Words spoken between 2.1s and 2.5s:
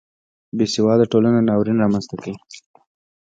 کوي